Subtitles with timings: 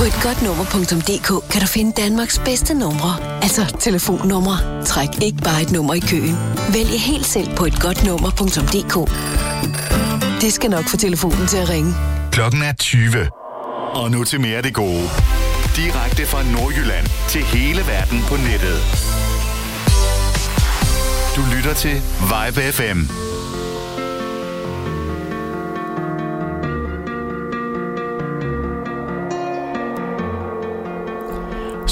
[0.00, 3.42] På et godt nummer.dk kan du finde Danmarks bedste numre.
[3.42, 4.84] Altså telefonnumre.
[4.84, 6.36] Træk ikke bare et nummer i køen.
[6.72, 8.96] Vælg helt selv på et godt nummer.dk.
[10.42, 11.94] Det skal nok få telefonen til at ringe.
[12.32, 13.30] Klokken er 20.
[13.94, 15.08] Og nu til mere af det gode.
[15.76, 18.78] Direkte fra Nordjylland til hele verden på nettet.
[21.36, 21.94] Du lytter til
[22.30, 23.29] Vibe FM.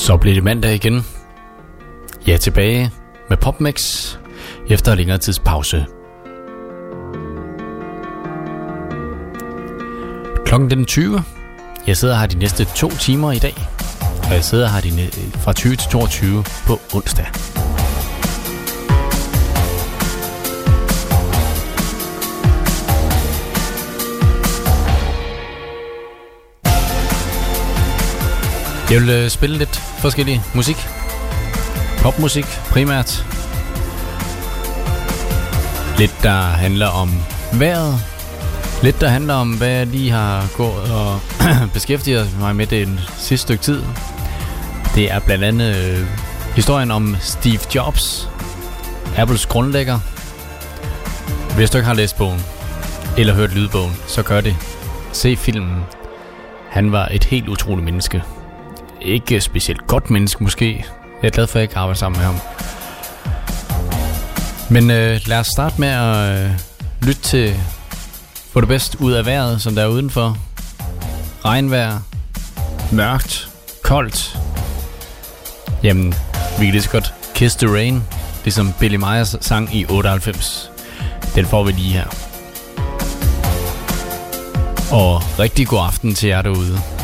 [0.08, 1.06] Så blev det mandag igen.
[2.26, 2.90] Jeg er tilbage
[3.28, 3.76] med PopMix
[4.68, 5.86] efter en længere tids pause.
[10.46, 11.22] Klokken den 20.
[11.86, 13.54] Jeg sidder her de næste to timer i dag.
[14.00, 17.26] Og jeg sidder her de fra 20 til 22 på onsdag.
[28.91, 30.77] Jeg vil øh, spille lidt forskellig musik.
[32.02, 33.24] Popmusik primært.
[35.99, 37.10] Lidt der handler om
[37.52, 38.01] vejret.
[38.82, 41.21] Lidt der handler om, hvad jeg lige har gået og
[41.74, 43.82] beskæftiget mig med det sidste stykke tid.
[44.95, 46.07] Det er blandt andet øh,
[46.55, 48.29] historien om Steve Jobs,
[49.16, 49.99] Apples grundlægger.
[51.57, 52.40] Hvis du ikke har læst bogen,
[53.18, 54.57] eller hørt lydbogen, så gør det.
[55.12, 55.82] Se filmen.
[56.71, 58.23] Han var et helt utroligt menneske
[59.01, 60.85] ikke specielt godt menneske måske.
[61.23, 62.37] Jeg er glad for, at jeg ikke arbejder sammen med ham.
[64.71, 66.50] Men øh, lad os starte med at øh,
[67.03, 67.55] lytte til
[68.53, 70.37] få det bedst ud af vejret, som der er udenfor.
[71.44, 71.99] Regnvejr,
[72.93, 73.49] mørkt,
[73.82, 74.38] koldt.
[75.83, 76.15] Jamen,
[76.59, 78.03] vi kan lige så godt Kiss the Rain,
[78.44, 80.71] ligesom Billy Myers sang i 98.
[81.34, 82.06] Den får vi lige her.
[84.93, 86.97] Og rigtig god aften til jer derude.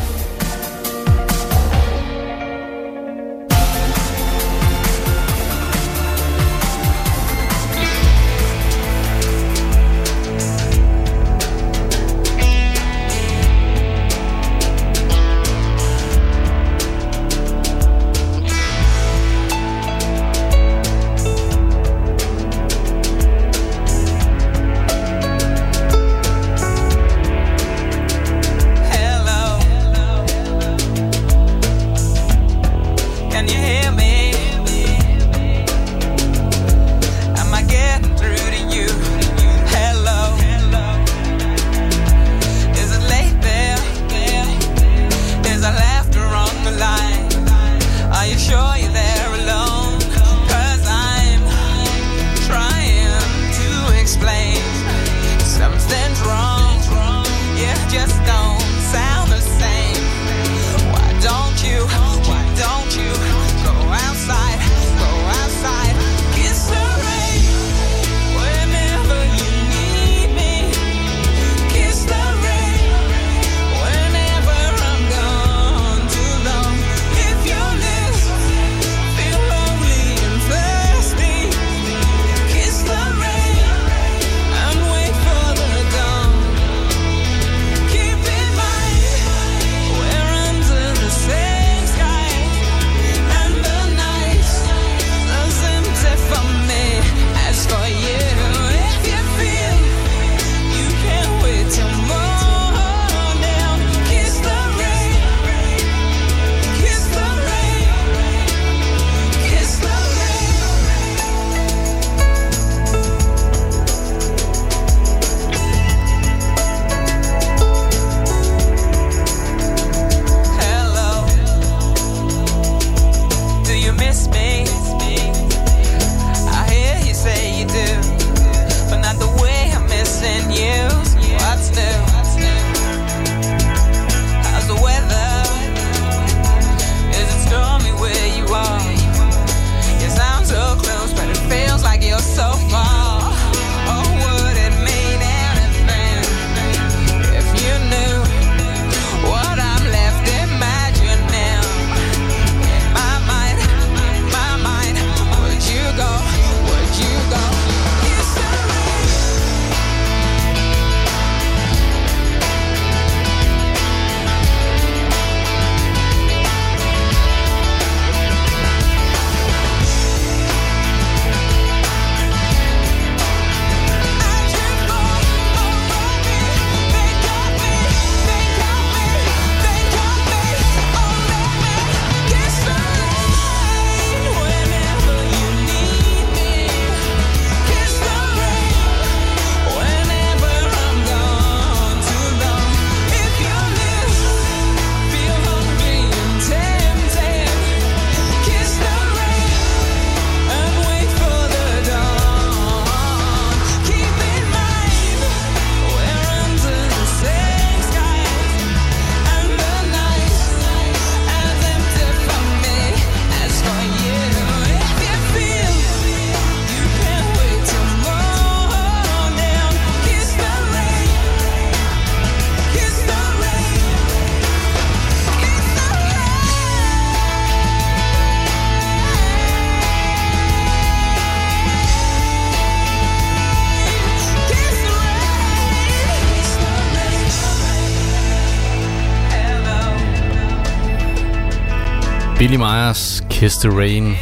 [242.55, 244.15] Billy Myers, Kiss the Rain.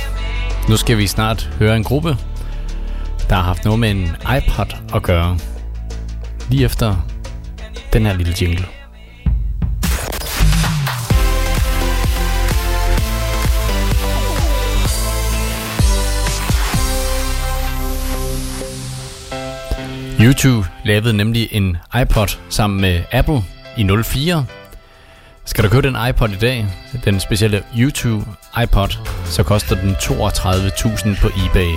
[0.69, 2.17] Nu skal vi snart høre en gruppe,
[3.29, 5.37] der har haft noget med en iPod at gøre.
[6.49, 7.07] Lige efter
[7.93, 8.65] den her lille jingle.
[20.19, 23.43] YouTube lavede nemlig en iPod sammen med Apple
[23.77, 24.45] i 04.
[25.45, 26.65] Skal du købe den iPod i dag,
[27.05, 28.25] den specielle YouTube
[28.63, 28.87] iPod,
[29.25, 31.71] så koster den 32.000 på eBay.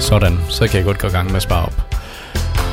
[0.00, 1.94] Sådan, så kan jeg godt gå i gang med at spare op.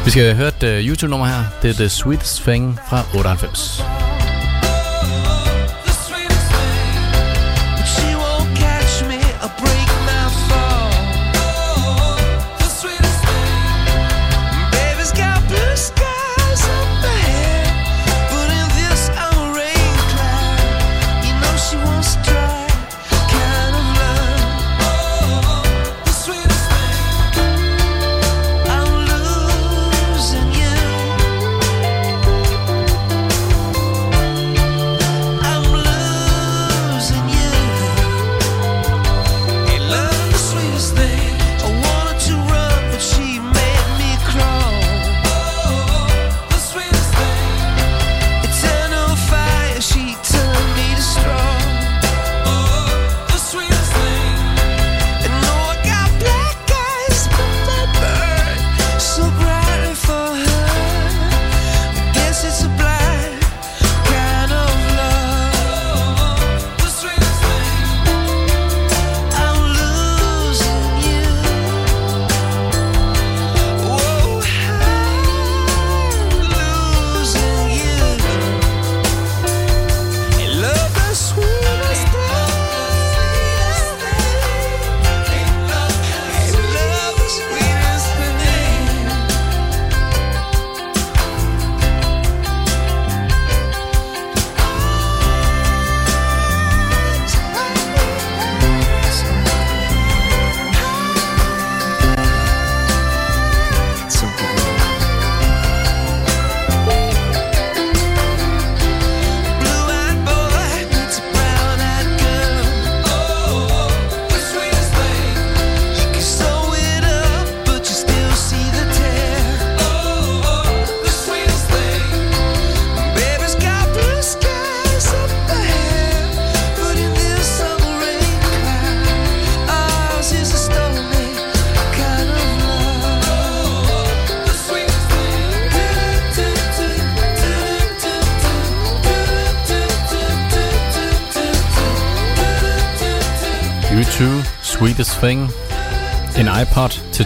[0.06, 1.44] Vi skal høre et uh, YouTube-nummer her.
[1.62, 3.95] Det er The Sweetest Thing fra 98.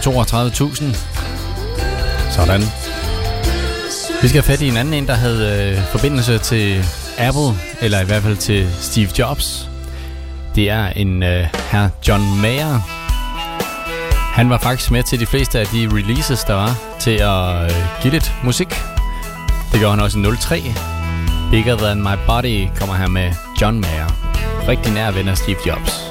[0.00, 0.96] til 32.000.
[2.30, 2.62] Sådan.
[4.22, 6.84] Vi skal have fat i en anden en, der havde øh, forbindelse til
[7.18, 9.68] Apple, eller i hvert fald til Steve Jobs.
[10.54, 12.80] Det er en øh, herr John Mayer.
[14.34, 18.02] Han var faktisk med til de fleste af de releases, der var, til at øh,
[18.02, 18.68] give lidt musik.
[19.72, 20.62] Det gør han også i 03.
[21.50, 24.06] Bigger Than My Body kommer her med John Mayer.
[24.68, 26.09] Rigtig nær ven af Steve Jobs.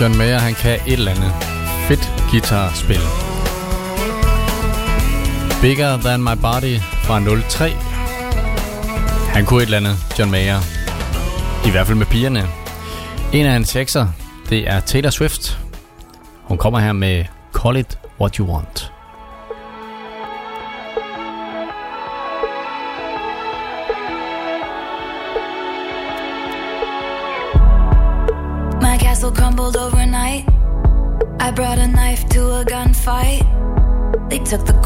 [0.00, 1.32] John Mayer, han kan et eller andet
[1.88, 3.00] fedt guitarspil.
[5.60, 7.70] Bigger Than My Body fra 03.
[9.34, 10.58] Han kunne et eller andet, John Mayer.
[11.66, 12.46] I hvert fald med pigerne.
[13.32, 14.06] En af hans sekser,
[14.50, 15.58] det er Taylor Swift.
[16.42, 17.24] Hun kommer her med
[17.54, 18.77] Call It What You Want.
[34.48, 34.77] took the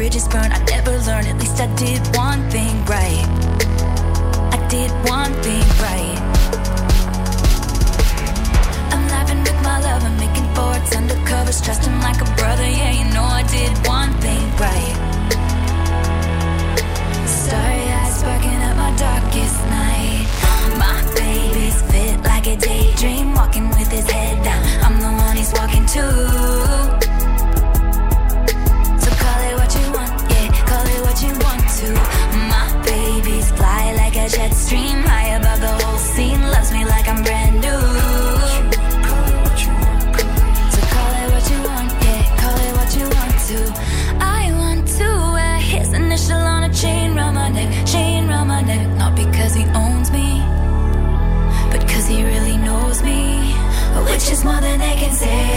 [0.00, 0.50] bridges burned.
[0.50, 3.26] I never learned, at least I did one thing right.
[4.56, 6.18] I did one thing right.
[8.92, 12.68] I'm laughing with my lover, making forwards undercovers, trusting like a brother.
[12.80, 14.96] Yeah, you know I did one thing right.
[17.38, 20.24] Starry eyes sparking up my darkest night.
[20.80, 24.49] My baby's fit like a daydream, walking with his head
[54.44, 55.49] more than they can say.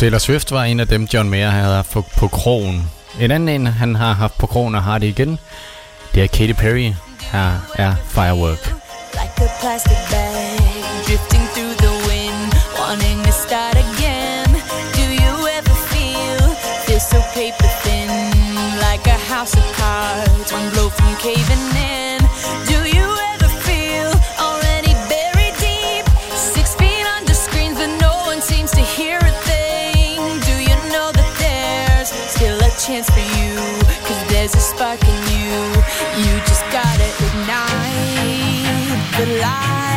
[0.00, 2.90] Taylor Swift var en af dem, John Mayer havde haft på, på krogen.
[3.20, 5.38] En anden en, han har haft på krogen og har det igen,
[6.14, 6.92] det er Katy Perry.
[7.32, 8.74] Her er Firework.
[9.12, 10.58] Like a plastic bag,
[11.06, 14.48] drifting through the wind, wanting to start again.
[14.98, 16.40] Do you ever feel,
[16.86, 18.10] feel so paper thin,
[18.86, 22.09] like a house of cards, one blow from caving in?
[39.20, 39.89] the light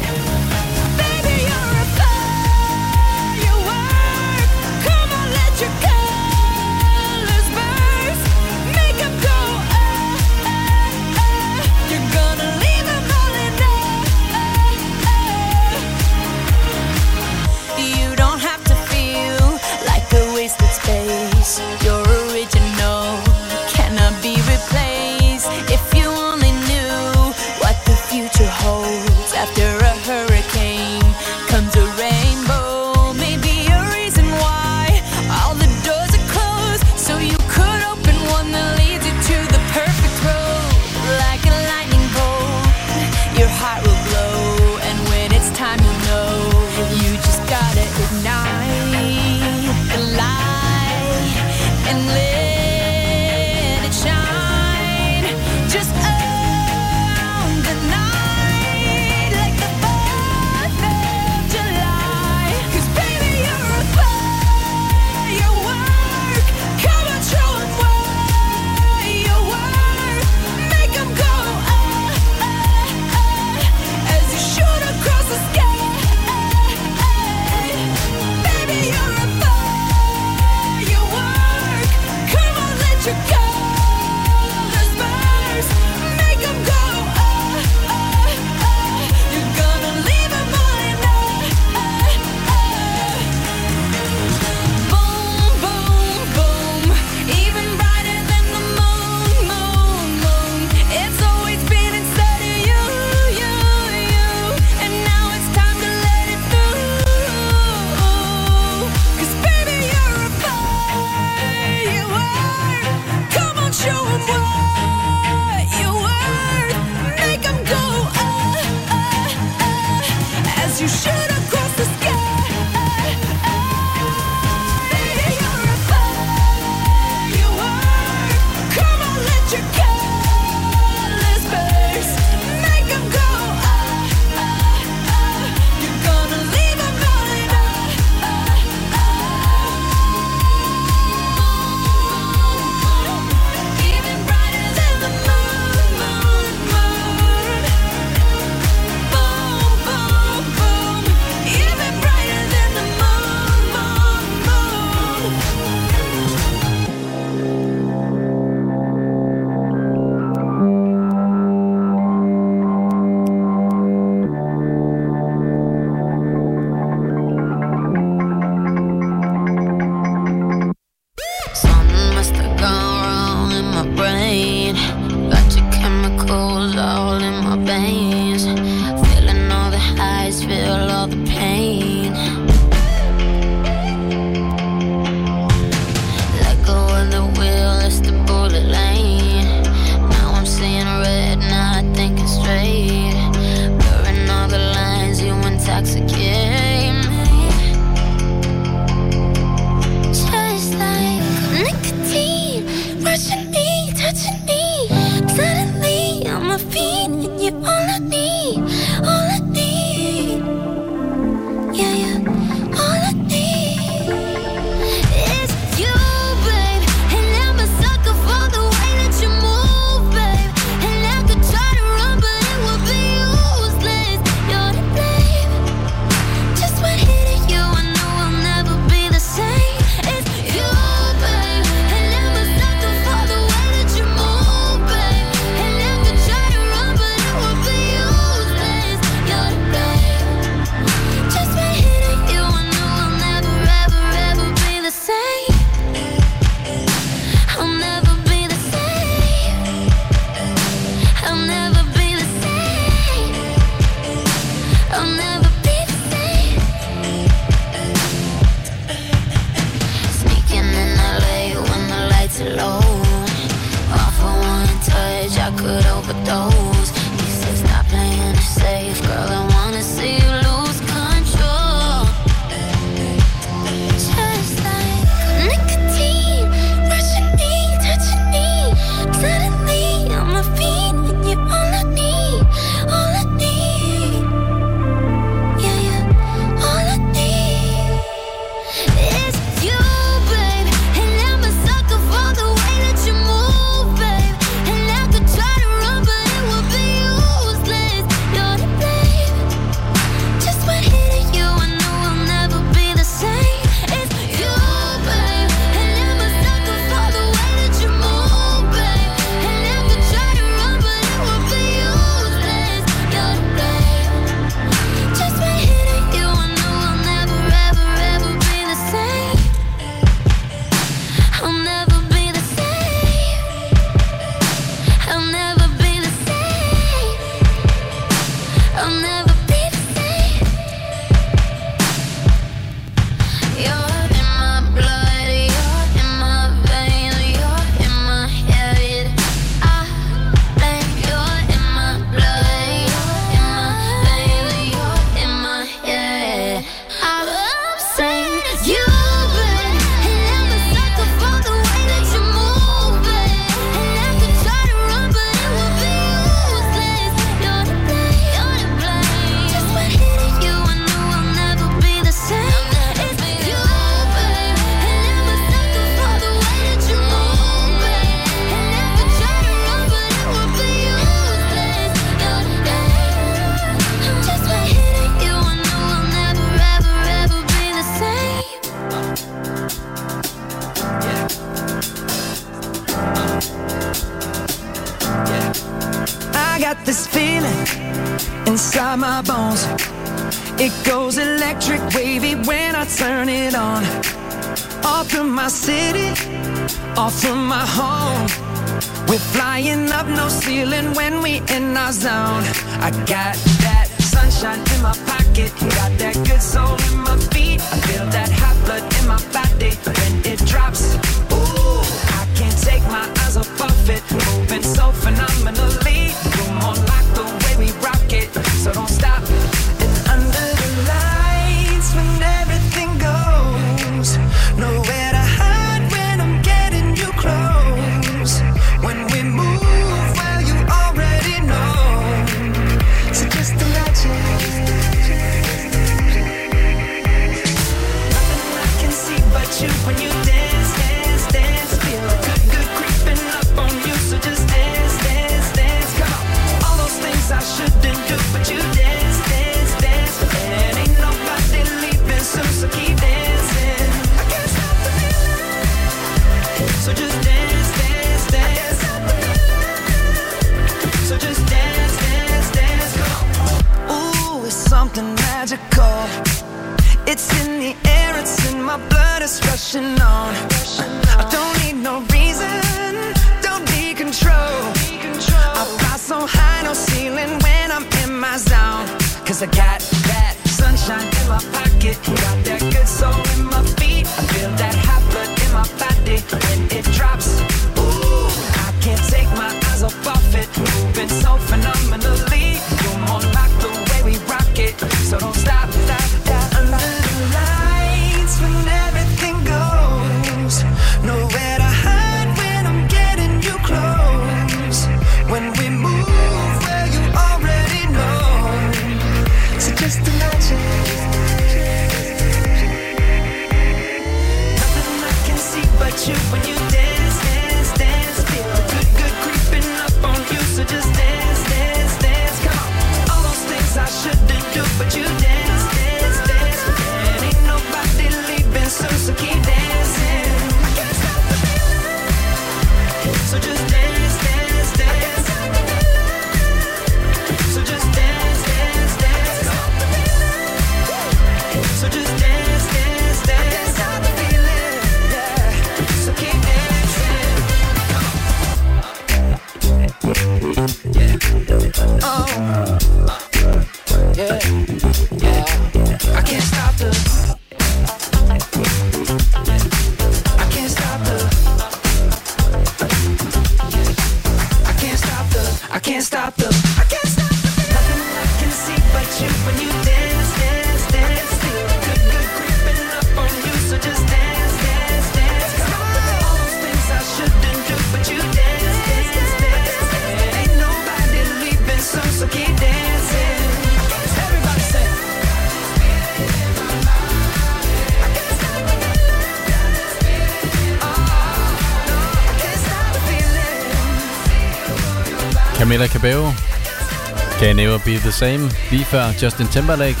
[598.02, 600.00] The Same, lige før Justin Timberlake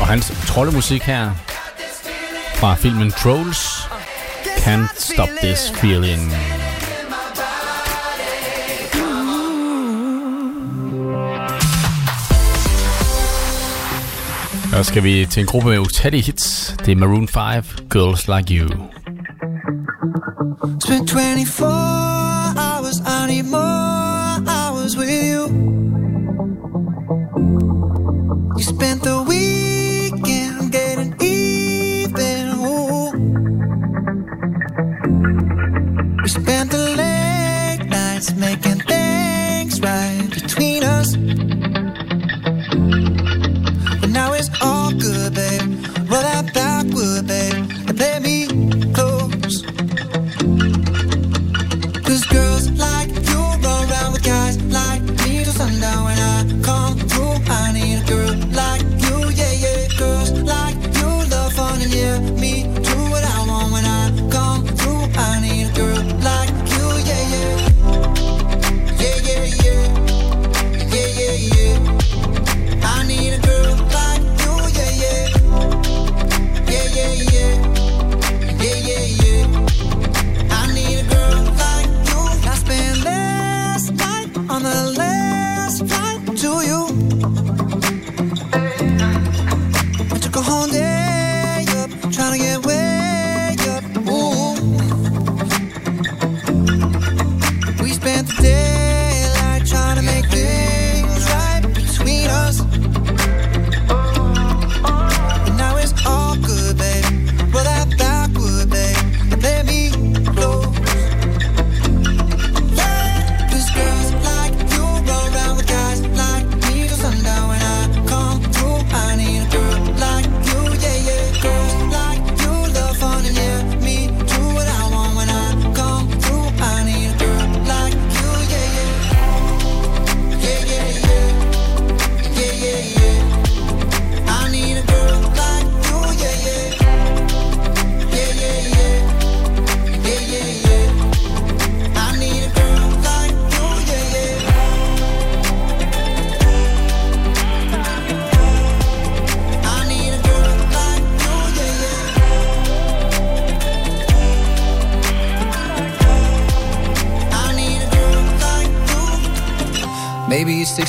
[0.00, 1.30] og hans troldemusik her
[2.54, 3.88] fra filmen Trolls,
[4.44, 6.32] Can't Stop This Feeling.
[14.76, 16.74] Nu skal vi til en gruppe med utallige hits.
[16.86, 18.68] Det er Maroon 5, Girls Like You.
[20.80, 21.99] Spent 24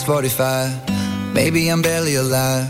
[0.07, 1.33] Maybe it's 6:45.
[1.33, 2.67] Maybe I'm barely alive.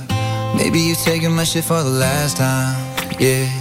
[0.56, 2.76] Maybe you're taking my shit for the last time.
[3.20, 3.61] Yeah.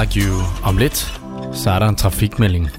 [0.00, 0.42] Like You.
[0.62, 1.20] Om lidt,
[1.52, 2.70] så er der en trafikmelding.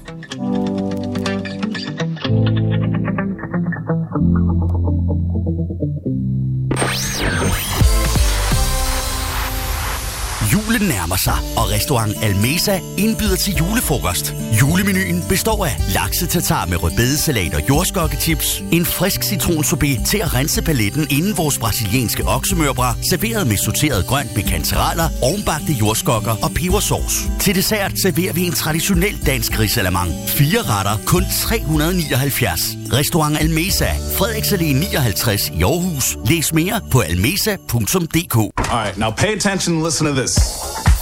[10.52, 14.41] Julen nærmer sig, og restaurant Almesa indbyder til julefrokost.
[14.62, 21.06] Julemenuen består af laksetatar med rødbedesalat og jordskokketips, en frisk citronsorbet til at rense paletten
[21.10, 27.30] inden vores brasilianske oksemørbra, serveret med sorteret grønt med kantereller, ovenbagte jordskokker og pebersauce.
[27.40, 30.10] Til dessert serverer vi en traditionel dansk risalamang.
[30.28, 32.60] Fire retter, kun 379.
[32.92, 36.16] Restaurant Almesa, Frederiksallé 59 i Aarhus.
[36.24, 38.36] Læs mere på almesa.dk.
[38.36, 38.50] All
[38.84, 40.61] right, now pay attention and listen to this.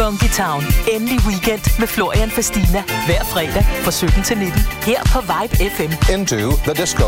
[0.00, 0.62] Funky Town.
[0.92, 2.82] Endelig weekend med Florian Fastina.
[3.06, 4.60] Hver fredag fra 17 til 19.
[4.82, 6.12] Her på Vibe FM.
[6.12, 7.04] Into the disco.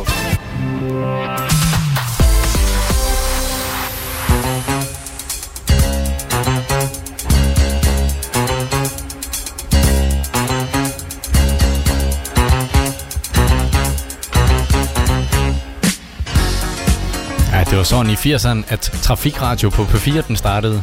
[17.52, 20.82] Ja, det var sådan i 80'erne, at Trafikradio på P4 den startede.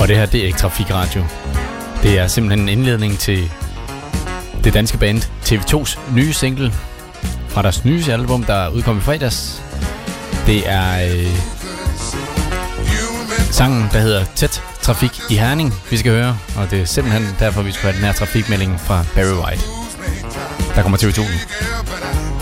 [0.00, 1.24] Og det her, det er ikke Trafikradio.
[2.02, 3.50] Det er simpelthen en indledning til
[4.64, 6.72] det danske band TV2's nye single
[7.48, 9.62] fra deres nye album, der udkom i fredags.
[10.46, 11.26] Det er øh,
[13.50, 16.38] sangen, der hedder Tæt Trafik i Herning, vi skal høre.
[16.56, 19.62] Og det er simpelthen derfor, vi skal have den her trafikmelding fra Barry White.
[20.74, 22.39] Der kommer TV2 nu.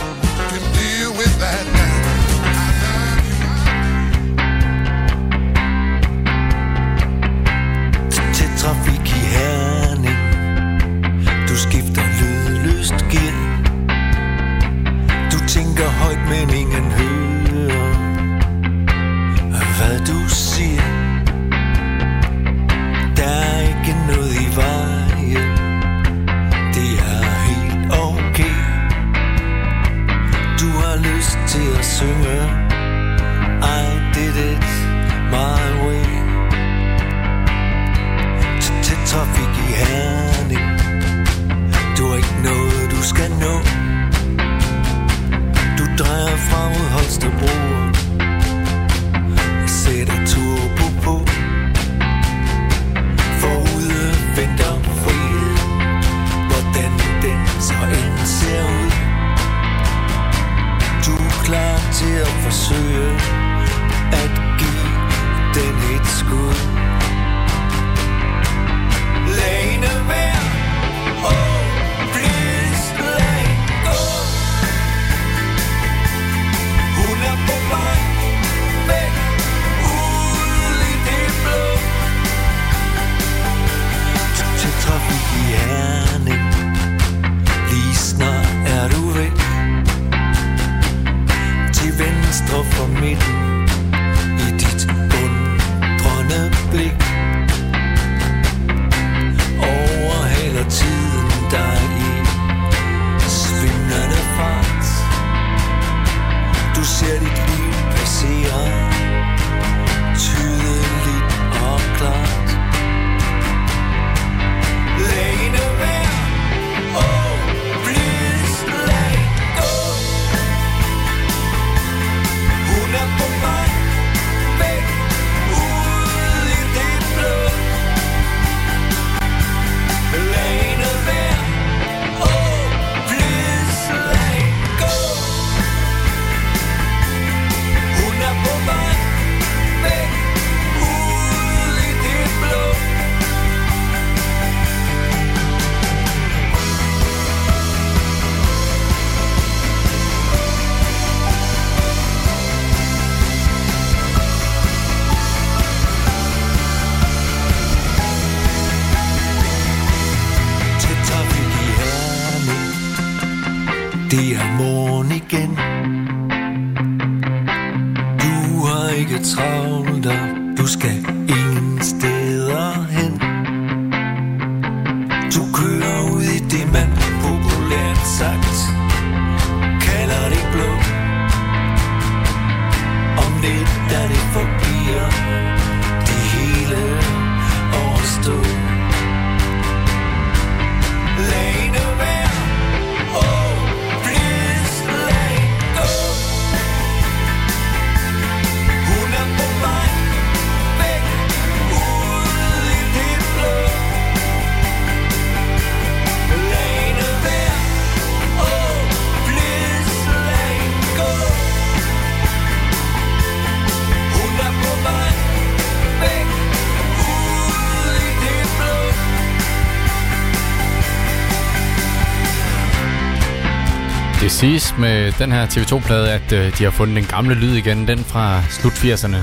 [224.29, 227.89] Det siges med den her TV2-plade, at øh, de har fundet den gamle lyd igen,
[227.89, 229.17] den fra slut 80'erne.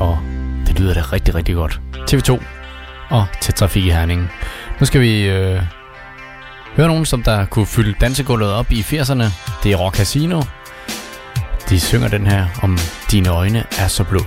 [0.00, 0.18] Og
[0.66, 1.80] det lyder da rigtig, rigtig godt.
[2.10, 2.42] TV2
[3.10, 4.30] og til Trafik i Herning.
[4.80, 5.62] Nu skal vi øh,
[6.76, 9.24] høre nogen, som der kunne fylde dansegulvet op i 80'erne.
[9.62, 10.42] Det er Rock Casino.
[11.68, 12.78] De synger den her om
[13.10, 14.20] Dine øjne er så blå.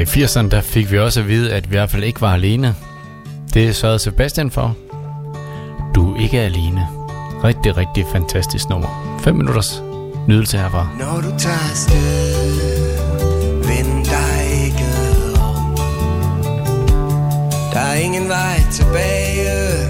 [0.00, 2.34] i 80'erne, der fik vi også at vide, at vi i hvert fald ikke var
[2.34, 2.74] alene.
[3.54, 4.76] Det sørgede Sebastian for.
[5.94, 6.88] Du er ikke alene.
[7.44, 9.18] Rigtig, rigtig fantastisk nummer.
[9.24, 9.82] 5 minutters
[10.28, 10.88] nydelse herfra.
[10.98, 12.58] Når du tager sted,
[13.56, 14.84] vend dig ikke
[15.40, 15.76] om.
[17.72, 19.86] Der er ingen vej tilbage,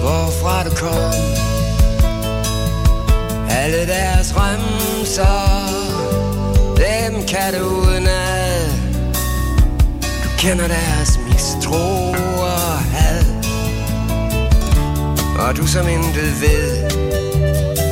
[0.00, 1.14] hvorfra du kom.
[3.50, 5.64] Alle deres rømser,
[6.76, 7.93] dem kan du
[10.44, 13.24] kender deres mistro og had.
[15.38, 16.84] Og du som intet ved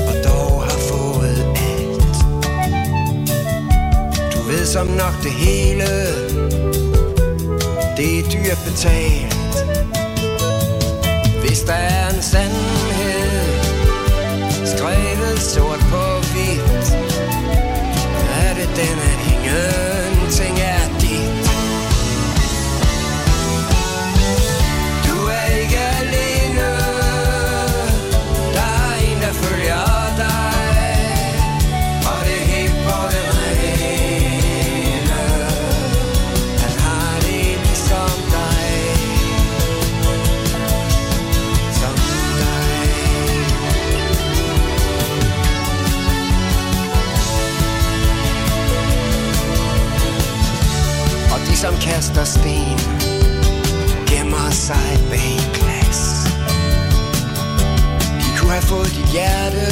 [0.08, 1.38] Og dog har fået
[1.70, 2.16] alt.
[4.34, 5.88] Du ved som nok det hele.
[7.96, 9.34] Det er dyrt betalt
[11.44, 13.30] Hvis der er en sandhed
[14.76, 16.96] Skrevet sort på hvidt
[18.42, 19.81] Er det den, at hænge
[52.14, 52.76] som kaster
[54.06, 56.26] Gemmer sig bag glas.
[58.20, 59.66] De kunne have fået dit hjerte.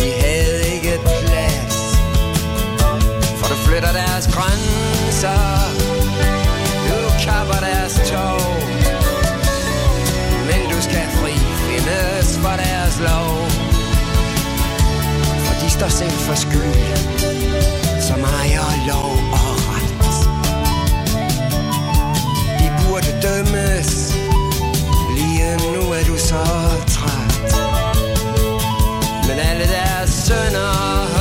[0.00, 1.98] De havde ikke plads.
[3.38, 5.40] For du flytter deres grænser.
[6.88, 8.40] Du kapper deres tog.
[10.48, 11.34] Men du skal fri
[11.66, 13.50] findes for deres lov.
[15.44, 16.96] For de står selv for skyld.
[18.00, 19.45] Som ejer lov og
[23.16, 24.14] De burde dømmes
[25.16, 26.44] Lige nu er du så
[26.86, 27.56] træt
[29.28, 31.15] Men alle deres sønner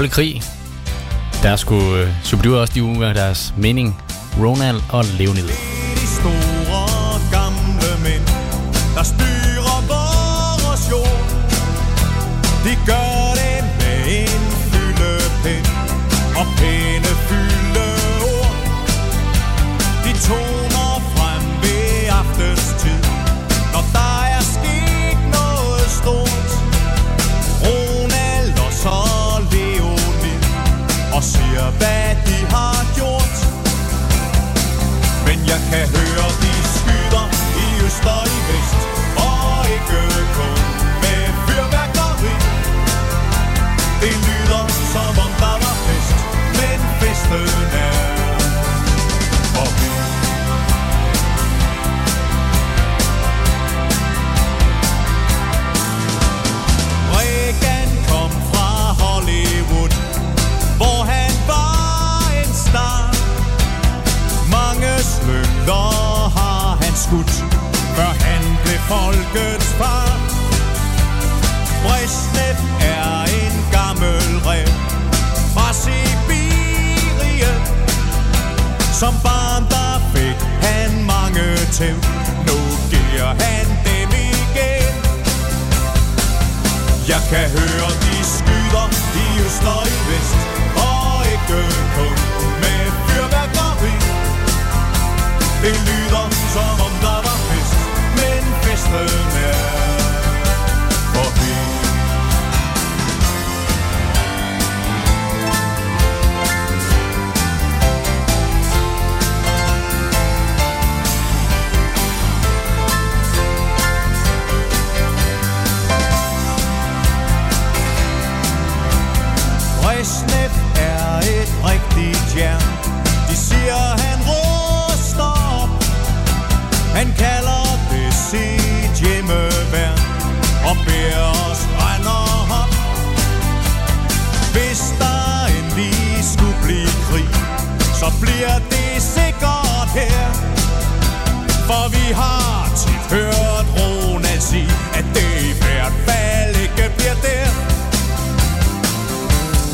[0.00, 0.42] kolde krig,
[1.42, 2.02] der skulle
[2.46, 4.02] øh, også de uger deres mening,
[4.38, 5.48] Ronald og Leonid.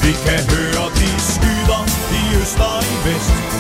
[0.07, 1.82] Vi kan høre, de skyder
[2.18, 3.55] i øst og i vest.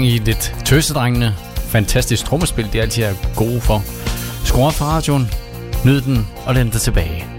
[0.00, 1.34] gang i lidt tøsedrengene.
[1.56, 3.82] Fantastisk trommespil, de altid er gode for.
[4.44, 5.30] Skru op for radioen,
[5.84, 7.29] nyd den og læn dig tilbage.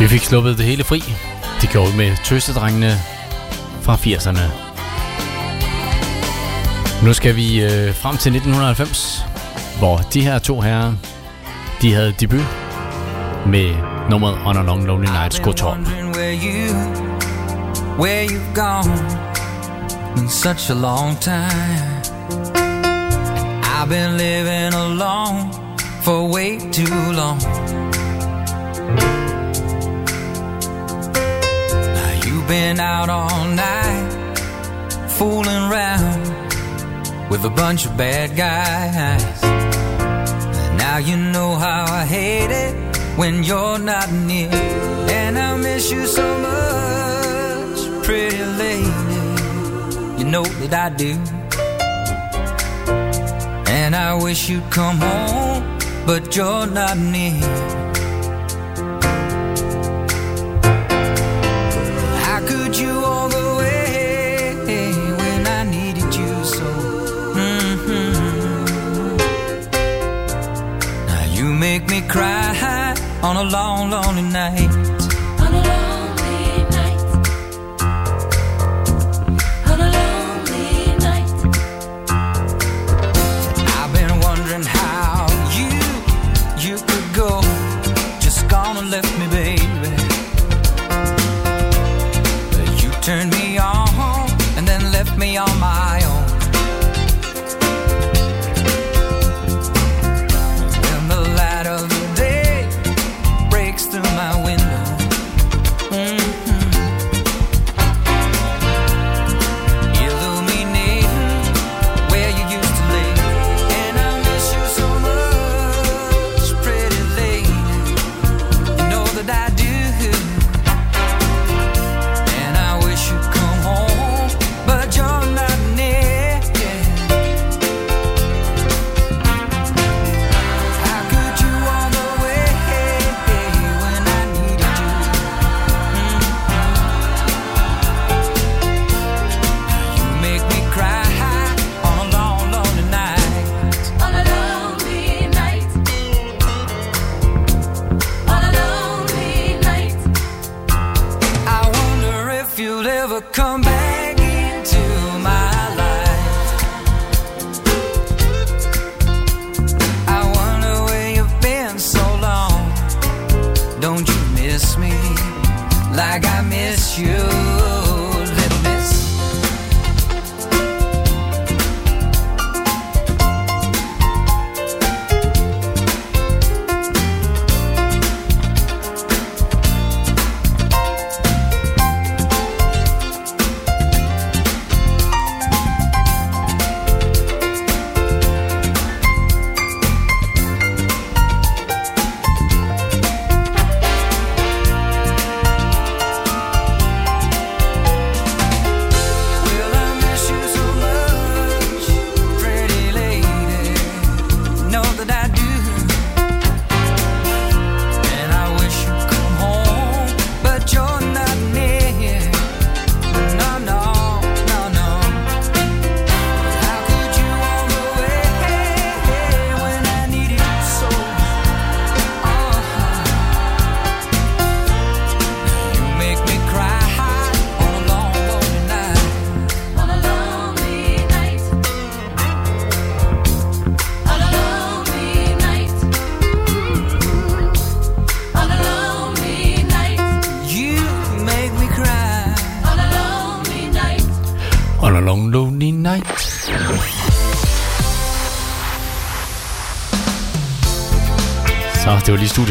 [0.00, 1.02] Vi fik sluppet det hele fri.
[1.60, 2.98] Det gjorde vi med tøstedrengene
[3.82, 4.40] fra 80'erne.
[7.04, 9.24] Nu skal vi øh, frem til 1990,
[9.78, 10.92] hvor de her to herrer,
[11.82, 12.46] de havde debut
[13.46, 13.74] med
[14.10, 15.78] nummeret On a Long Lonely Night Skotorp.
[16.14, 16.74] where you,
[17.98, 18.92] where you've gone
[20.16, 22.02] in such a long time.
[23.62, 25.52] I've been living alone
[26.02, 27.87] for way too long.
[32.48, 34.38] Been out all night,
[35.18, 36.22] fooling around
[37.28, 39.42] with a bunch of bad guys.
[40.78, 42.74] Now you know how I hate it
[43.18, 44.50] when you're not near.
[45.20, 48.88] And I miss you so much, pretty lady.
[50.18, 51.12] You know that I do.
[53.70, 57.87] And I wish you'd come home, but you're not near.
[71.78, 74.77] Make me cry on a long, lonely night.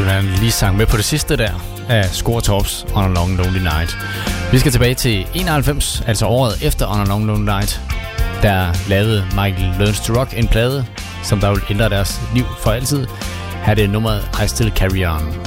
[0.08, 1.52] Det lige sang med på det sidste der
[1.90, 3.98] af Score Tops On a Long Lonely Night.
[4.52, 7.82] Vi skal tilbage til 91, altså året efter On a Long Lonely Night.
[8.42, 10.86] Der lavede Michael Learns to Rock en plade,
[11.24, 13.08] som der vil ændre deres liv for altid.
[13.64, 15.47] Her er det nummeret I Still Carry On.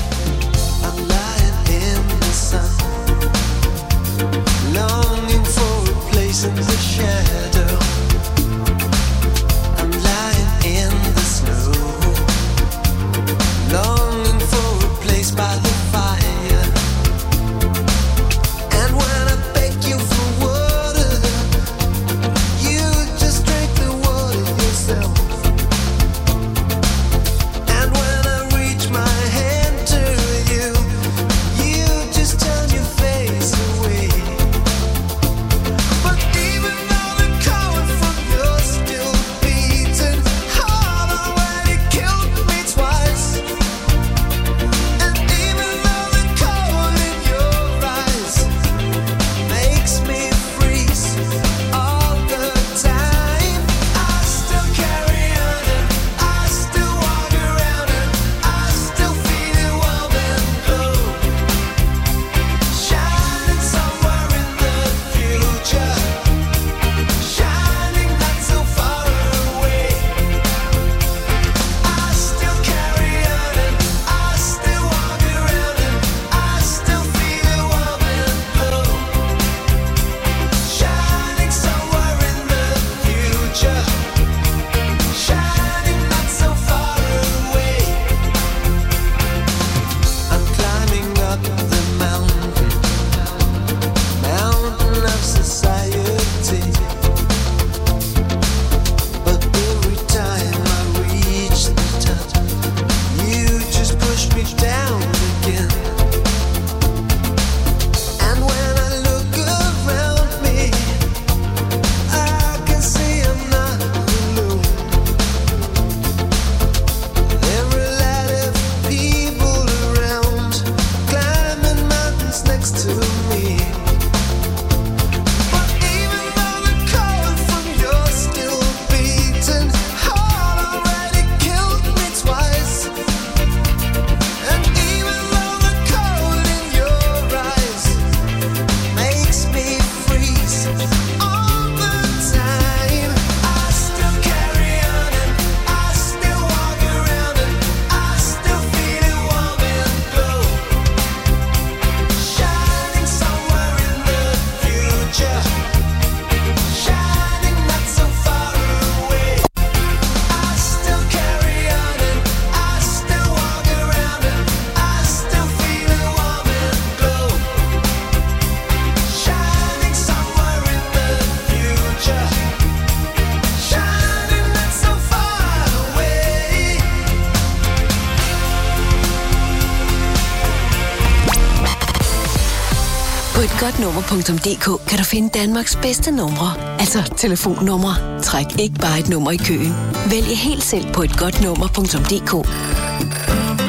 [183.60, 186.78] etgodtnummer.dk kan du finde Danmarks bedste numre.
[186.78, 188.22] Altså telefonnumre.
[188.22, 189.74] Træk ikke bare et nummer i køen.
[190.10, 192.32] Vælg helt selv på etgodtnummer.dk.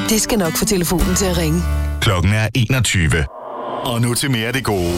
[0.09, 1.61] Det skal nok få telefonen til at ringe.
[2.01, 3.25] Klokken er 21.
[3.85, 4.93] Og nu til mere af det gode.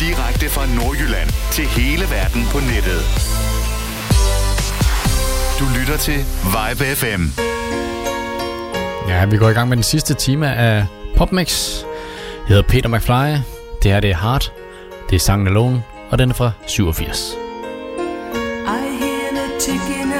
[0.00, 3.00] Direkte fra Nordjylland til hele verden på nettet.
[5.60, 6.18] Du lytter til
[6.54, 7.22] Vibe FM.
[9.08, 11.80] Ja, vi går i gang med den sidste time af PopMix.
[12.48, 13.53] Jeg hedder Peter McFly.
[13.84, 14.52] Det her det er Hard.
[15.10, 17.36] Det er sangen Alone, og den er fra 87.
[18.66, 20.13] I hear the ticking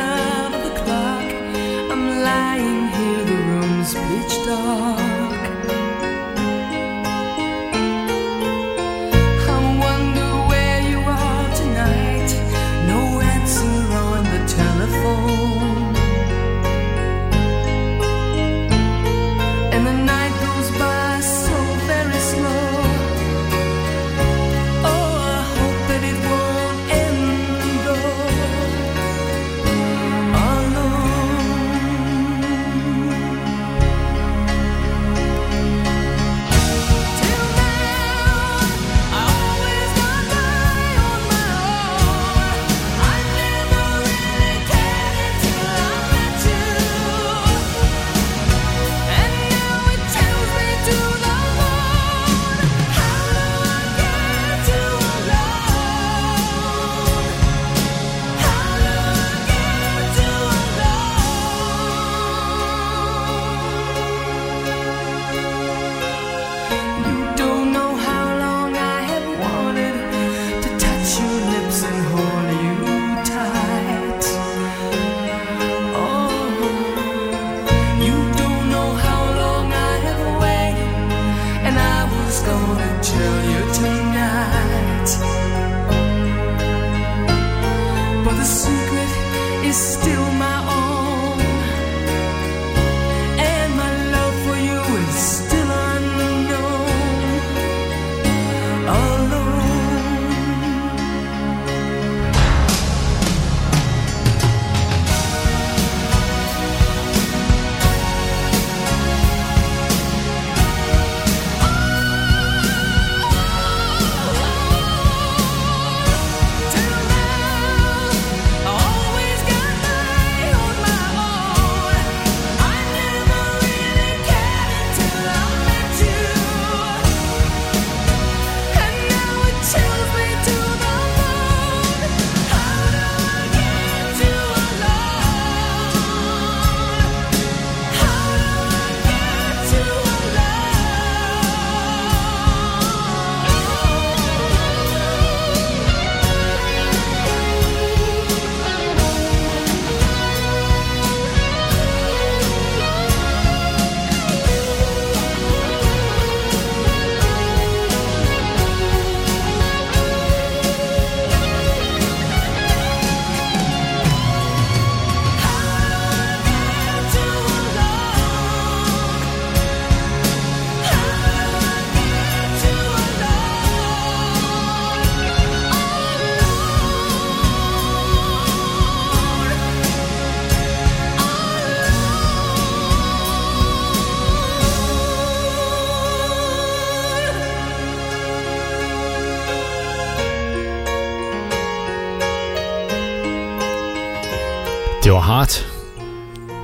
[195.26, 195.66] Heart,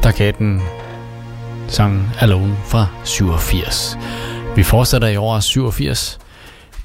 [0.02, 0.62] der gav den
[1.68, 3.98] sang Alone fra 87.
[4.56, 6.18] Vi fortsætter i år 87.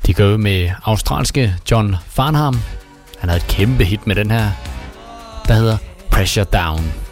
[0.06, 2.60] De gør med australske John Farnham.
[3.20, 4.52] Han havde et kæmpe hit med den her,
[5.48, 5.78] der hedder
[6.12, 7.05] Pressure Down.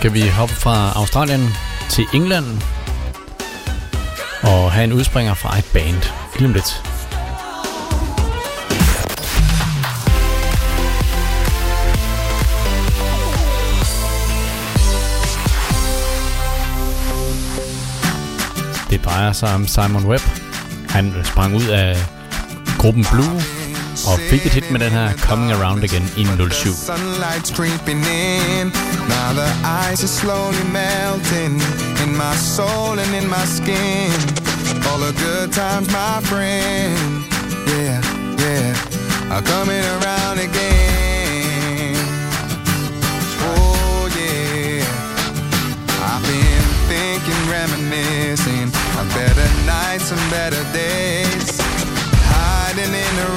[0.00, 1.48] skal vi hoppe fra Australien
[1.90, 2.46] til England
[4.42, 6.02] og have en udspringer fra et band.
[6.38, 6.82] Lige lidt.
[18.90, 20.22] Det drejer sig om Simon Webb.
[20.88, 21.96] Han sprang ud af
[22.78, 23.59] gruppen Blue
[24.10, 26.72] Og fik et hit med den her Coming Around Again i 07.
[26.74, 28.72] Sunlight's creeping in.
[29.14, 29.50] Now the
[29.90, 31.54] ice is slowly melting
[32.02, 34.12] In my soul and in my skin.
[34.88, 37.24] All the good times, my friend.
[37.66, 38.00] Yeah,
[38.44, 41.94] yeah Are coming around again.
[43.46, 44.08] Oh,
[46.10, 48.68] I've been thinking, reminiscing
[48.98, 51.60] On better nights and better days.
[52.32, 53.29] Hiding in the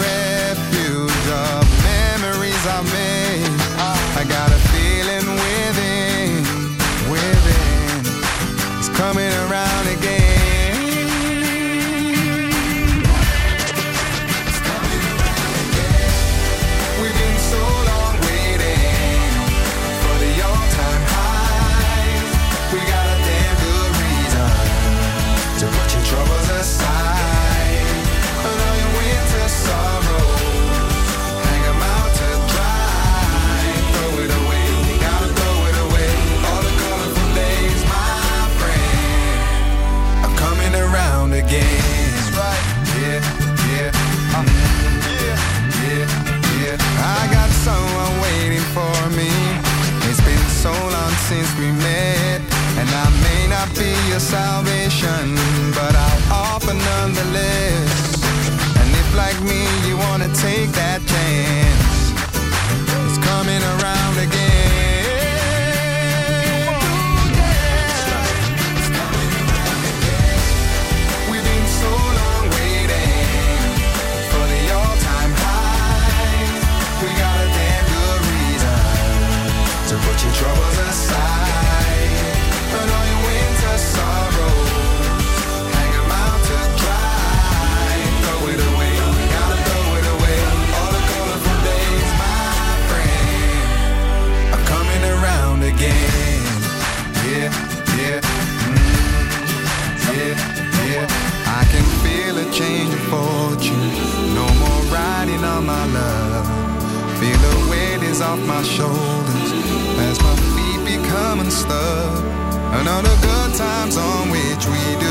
[111.74, 115.03] another, another good time's on which we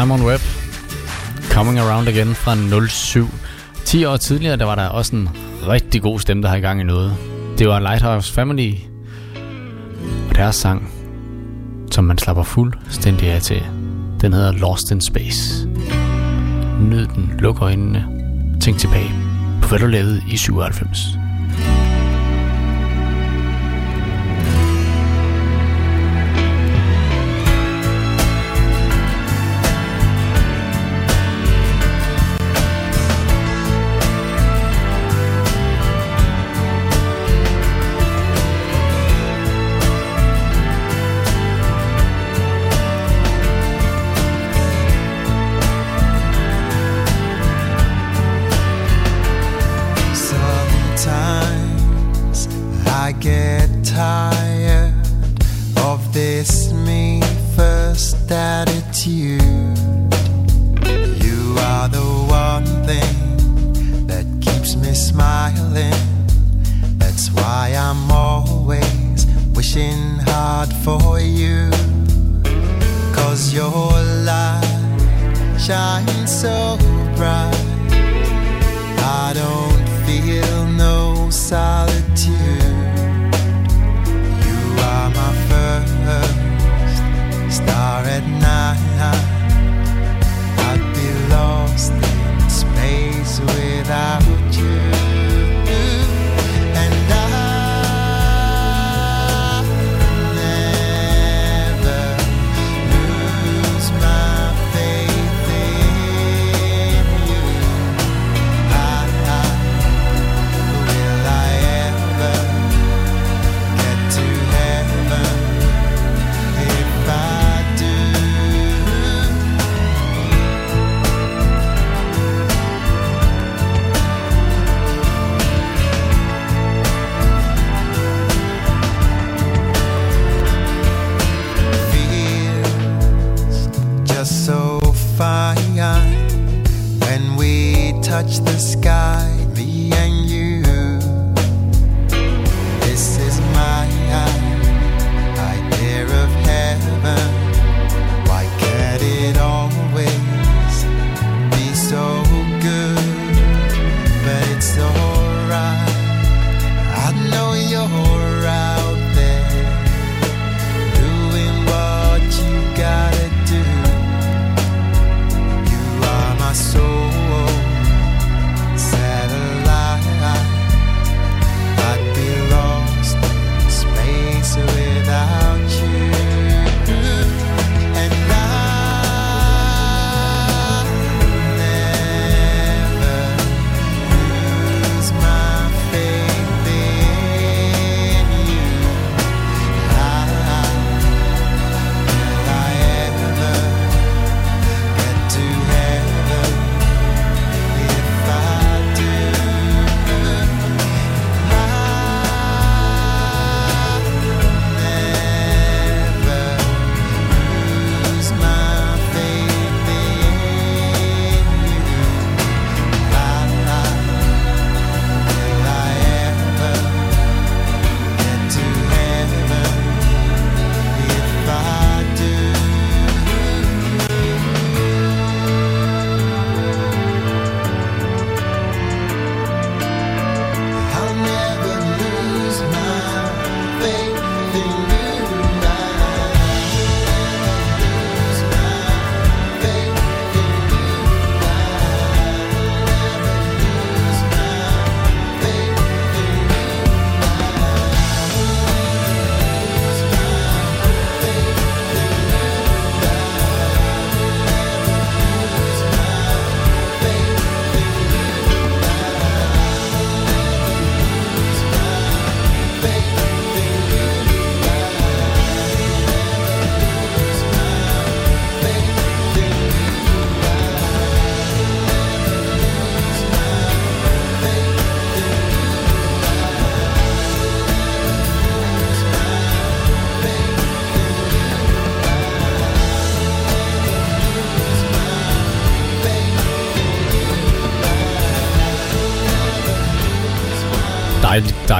[0.00, 0.42] Simon Webb.
[1.50, 3.28] Coming Around Again fra 07.
[3.84, 5.28] 10 år tidligere, der var der også en
[5.68, 7.16] rigtig god stemme, der har i gang i noget.
[7.58, 8.74] Det var Lighthouse Family
[10.28, 10.90] og deres sang,
[11.90, 13.62] som man slapper fuldstændig af til.
[14.20, 15.68] Den hedder Lost in Space.
[16.80, 18.06] Nyd den, luk øjnene,
[18.60, 19.14] tænk tilbage
[19.62, 21.25] på, hvad du lavede i 97.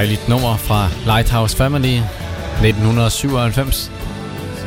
[0.06, 2.00] dejligt nummer fra Lighthouse Family
[2.62, 3.90] 1997,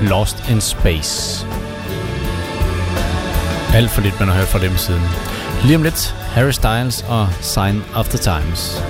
[0.02, 1.46] Lost in Space.
[3.74, 5.02] Alt for lidt, man har hørt fra dem siden.
[5.64, 8.84] Lige om lidt, Harry Styles og Sign of the Times.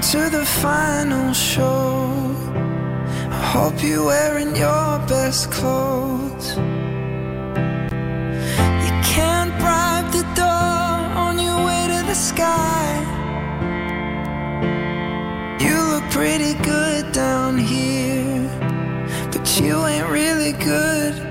[0.00, 2.10] to the final show.
[3.30, 6.56] I hope you're wearing your best clothes.
[8.84, 12.84] You can't bribe the door on your way to the sky.
[15.60, 18.50] You look pretty good down here,
[19.32, 21.25] but you ain't really good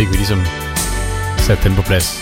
[0.00, 0.42] fik vi ligesom
[1.38, 2.18] sat den på plads.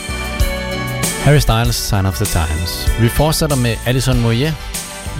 [1.24, 3.00] Harry Styles, Sign of the Times.
[3.00, 4.54] Vi fortsætter med Alison Moyet.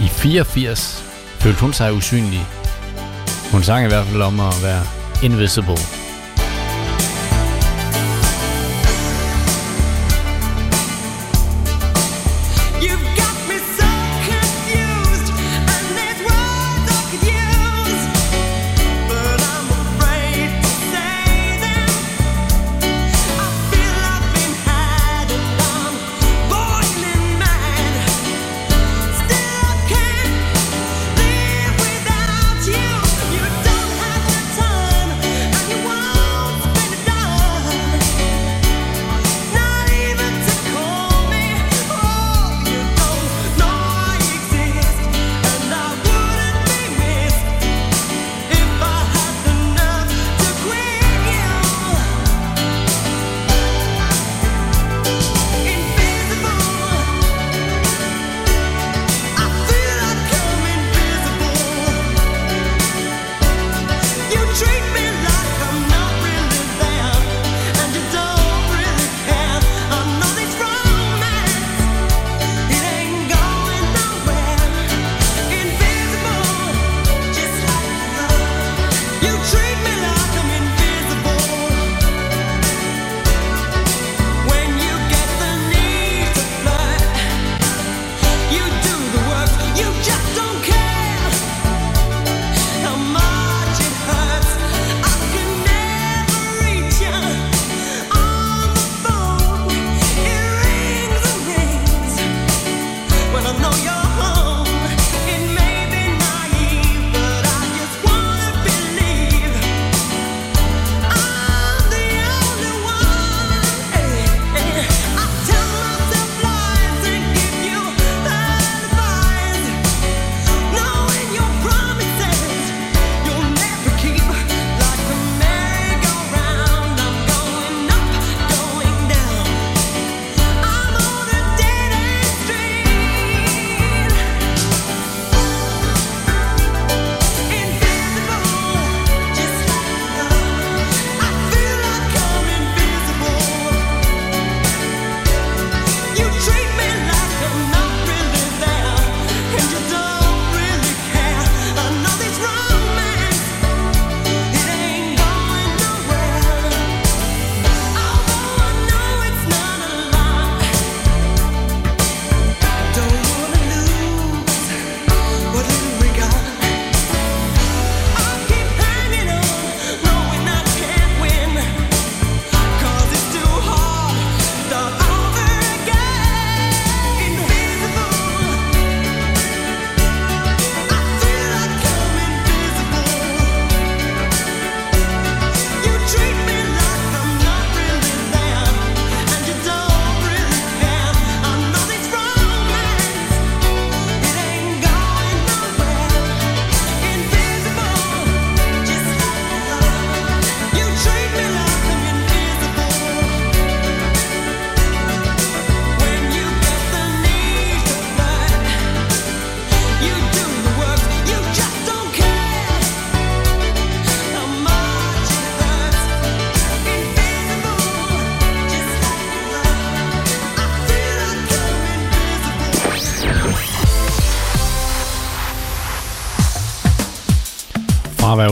[0.01, 1.03] I 84
[1.39, 2.47] følte hun sig usynlig.
[3.51, 4.83] Hun sang i hvert fald om at være
[5.23, 5.98] invisible.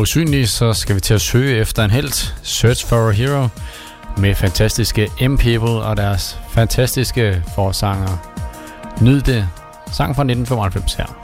[0.08, 2.36] usynlige, så skal vi til at søge efter en helt.
[2.44, 3.48] Search for a Hero
[4.18, 8.18] med fantastiske M-People og deres fantastiske forsanger.
[9.02, 9.50] Nyd det.
[9.92, 11.17] Sang fra 1995 her.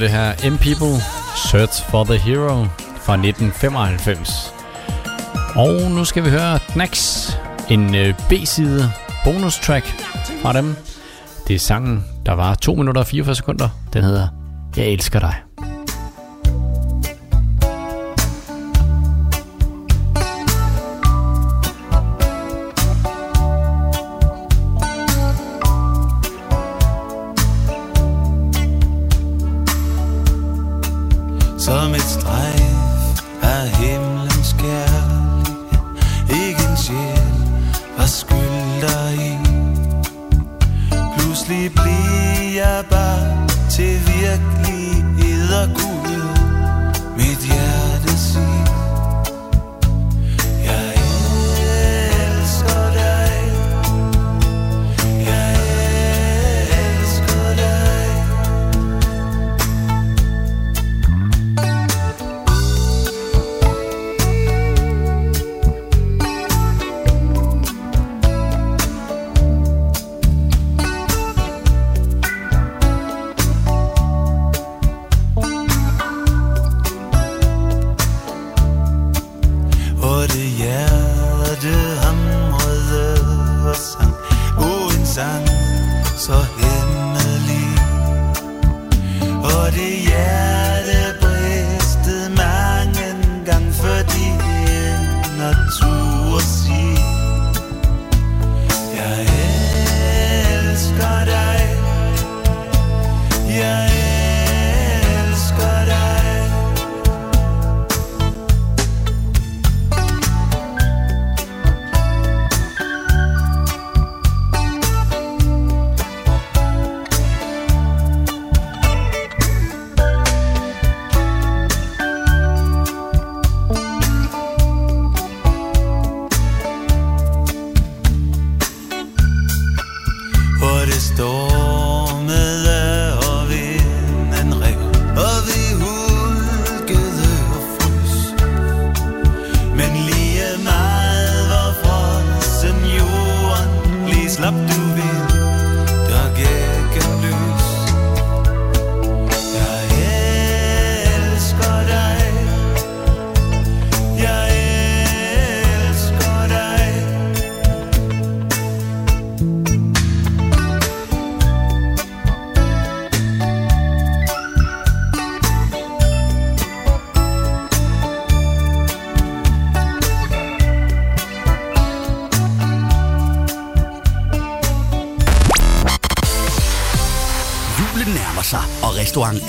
[0.00, 1.02] nævnte her M People
[1.50, 2.64] Search for the Hero
[2.96, 4.54] fra 1995.
[5.54, 7.26] Og nu skal vi høre Knax,
[7.70, 8.90] en øh, B-side
[9.24, 9.86] bonus track
[10.42, 10.76] fra dem.
[11.48, 13.68] Det er sangen, der var 2 minutter og 44 sekunder.
[13.92, 14.28] Den hedder
[14.76, 15.49] Jeg elsker dig.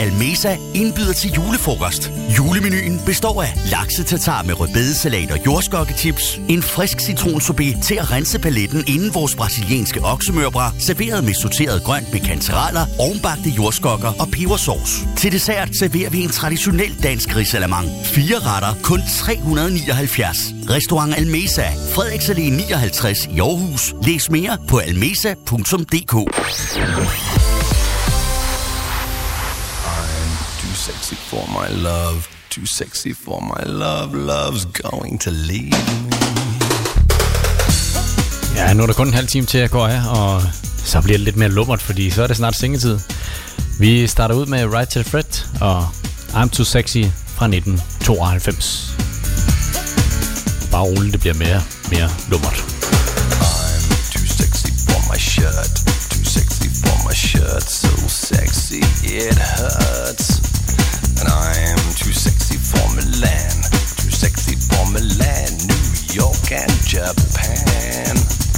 [0.02, 2.12] Almesa indbyder til julefrokost.
[2.38, 8.84] Julemenuen består af laksetatar med rødbedesalat og jordskokkechips, en frisk citronsorbet til at rense paletten
[8.88, 15.08] inden vores brasilianske oksemørbra, serveret med sorteret grønt med kantereller, ovenbagte jordskokker og pebersauce.
[15.18, 17.88] Til dessert serverer vi en traditionel dansk risalamang.
[18.06, 20.38] Fire retter, kun 379.
[20.70, 23.94] Restaurant Almesa, Frederiksalle 59 i Aarhus.
[24.04, 26.16] Læs mere på almesa.dk.
[31.12, 36.12] sexy for my love, too sexy for my love, love's going to leave me.
[38.56, 40.42] Ja, nu er der kun en halv time til at gå af, og
[40.86, 43.00] så bliver det lidt mere lummert, fordi så er det snart sengetid.
[43.80, 45.88] Vi starter ud med Right to Fred og
[46.34, 48.96] I'm Too Sexy fra 1992.
[50.72, 52.64] Bare roligt, det bliver mere, mere lummert.
[54.14, 55.72] Too sexy for my shirt,
[56.12, 60.41] too sexy for my shirt, so sexy it hurts.
[61.22, 63.62] And I'm too sexy for Milan,
[64.02, 68.51] too sexy for Milan, New York and Japan.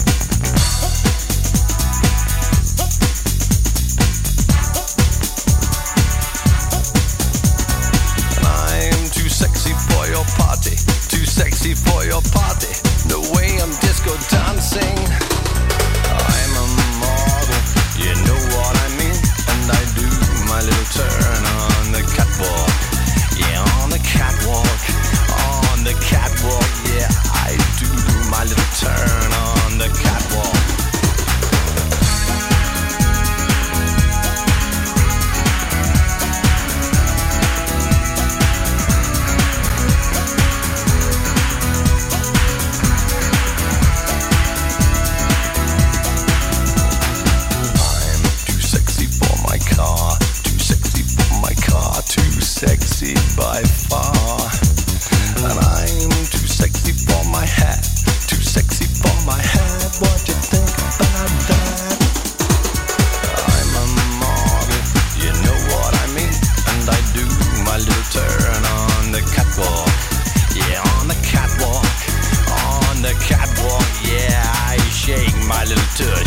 [75.65, 76.22] little touch.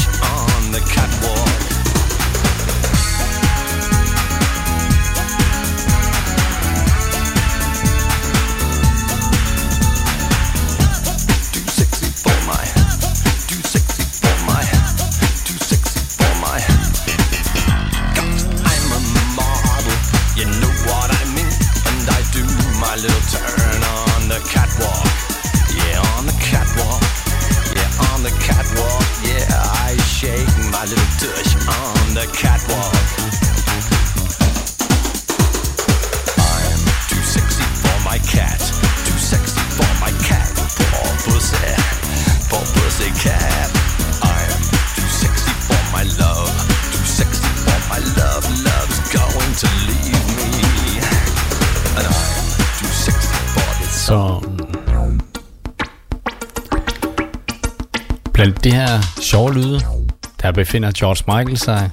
[60.57, 61.91] Befinder George Michael sig.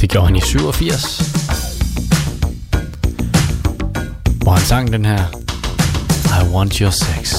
[0.00, 1.22] Det gjorde han i 87.
[4.42, 5.24] Hvor han sang den her
[6.40, 7.37] I Want Your Sex.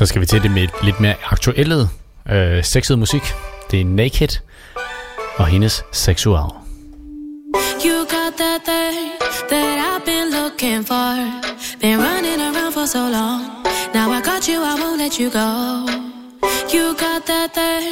[0.00, 1.88] Så skal vi til det med lidt mere aktuelle
[2.30, 3.22] øh, sexet musik.
[3.70, 4.28] Det er Naked
[5.36, 6.50] og hendes Sexual.
[7.84, 9.10] You got that thing
[9.50, 11.08] that I've been looking for
[11.80, 13.40] Been running around for so long
[13.94, 15.50] Now I got you, I won't let you go
[16.74, 17.89] You got that thing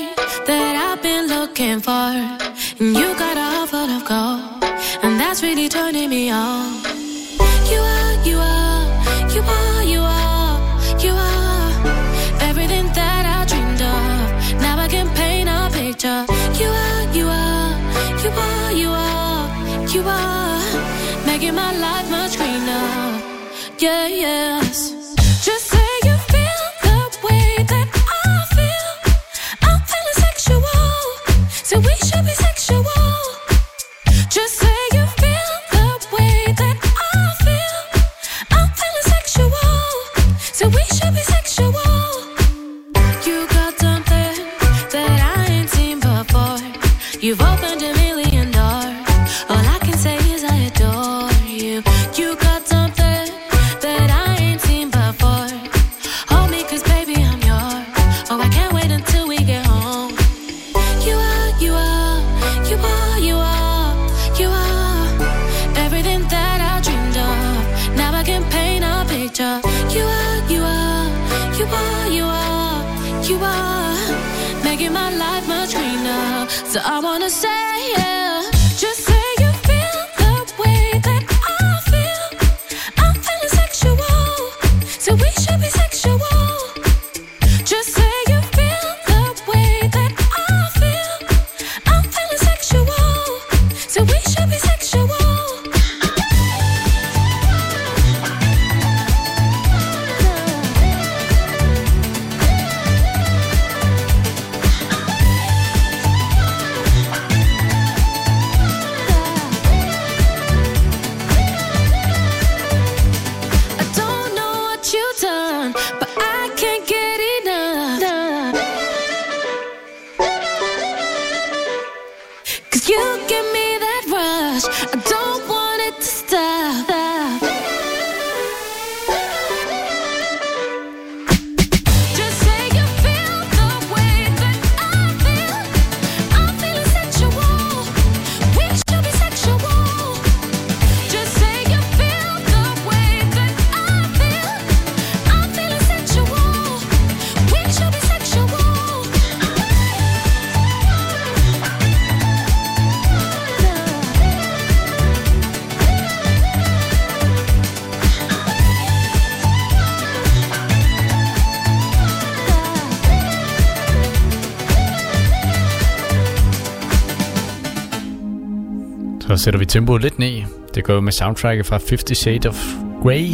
[169.48, 170.42] sætter vi tempoet lidt ned.
[170.74, 173.26] Det går jo med soundtracket fra 50 Shades of Grey,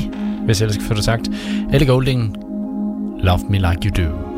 [0.45, 1.29] hvis jeg ellers kan få det sagt.
[1.73, 2.37] Ellie Goulding,
[3.19, 4.34] Love Me Like You Do.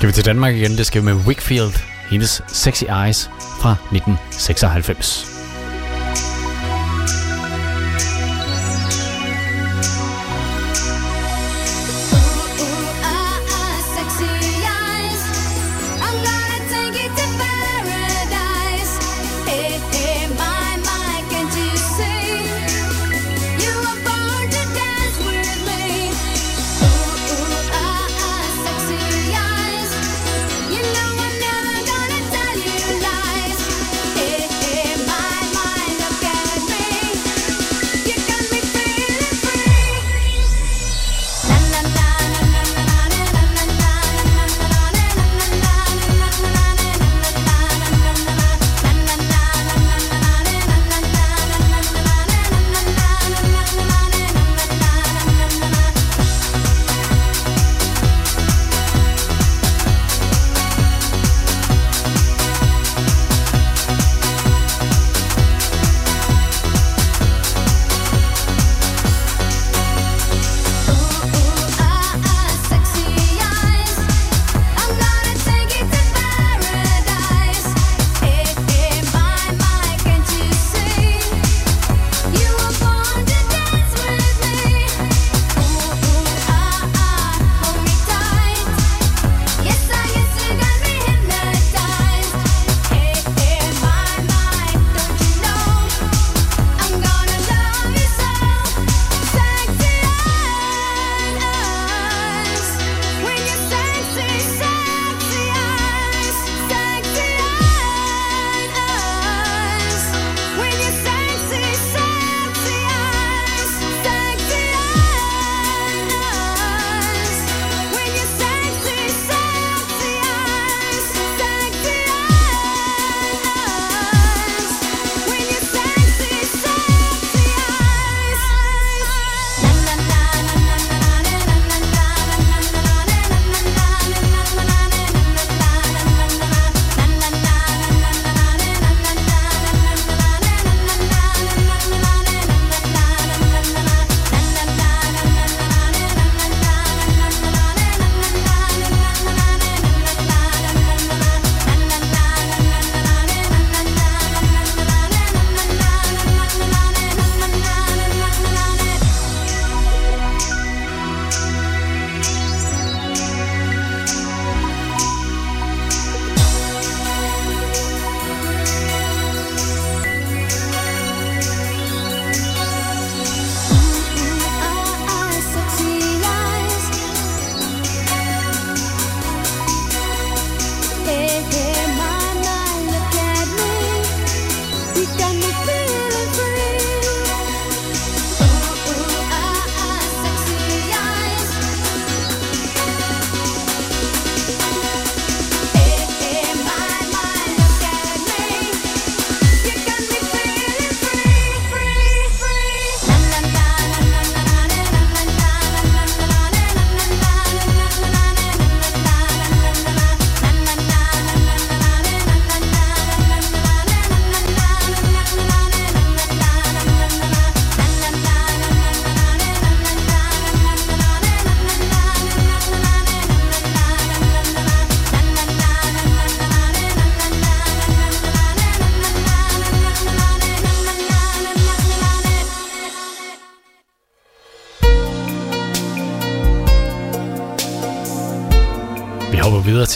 [0.00, 0.76] Skal vi til Danmark igen.
[0.76, 1.72] Det skal vi med Wickfield.
[2.10, 5.29] Hendes Sexy Eyes fra 1996.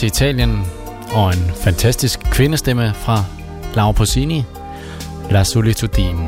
[0.09, 0.65] Til Italien
[1.13, 3.23] og en fantastisk kvindestemme fra
[3.75, 4.43] Laura Pausini,
[5.31, 6.21] La Solitudine.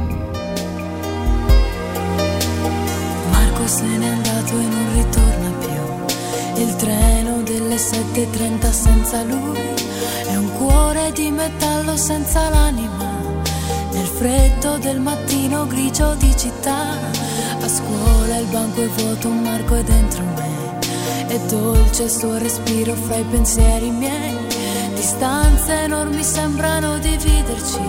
[3.31, 6.63] Marco se n'è andato e non ritorna più.
[6.63, 9.59] Il treno delle 7.30 senza lui
[10.31, 13.09] è un cuore di metallo senza l'anima.
[13.93, 16.81] Nel freddo del mattino grigio di città,
[17.61, 20.46] a scuola il banco è vuoto, Marco è dentro me.
[21.27, 24.35] È dolce il suo respiro fra i pensieri miei.
[24.95, 27.79] Distanze enormi sembrano dividerci,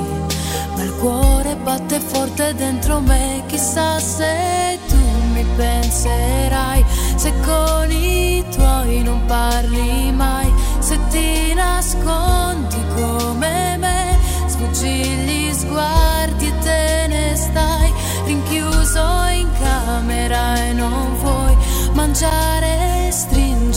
[0.74, 3.44] ma il cuore batte forte dentro me.
[3.46, 4.96] Chissà se tu
[5.32, 6.84] mi penserai,
[7.14, 16.46] se con i tuoi non parli mai, se ti nascondi come me, sfuggi gli sguardi
[16.48, 17.92] e te ne stai
[18.26, 19.00] rinchiuso
[19.32, 21.56] in camera e non vuoi
[21.92, 22.97] mangiare,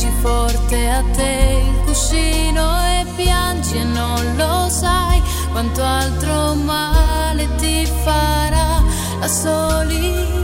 [0.01, 5.21] stringi forte a te il cuscino e piangi e non lo sai
[5.51, 8.81] quanto altro male ti farà
[9.19, 10.39] la solitudine.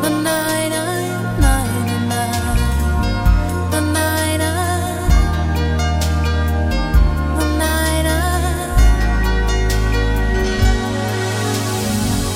[0.00, 1.60] Na, na, na.